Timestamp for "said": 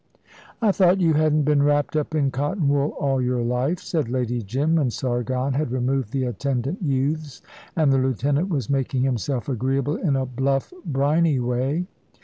3.77-4.09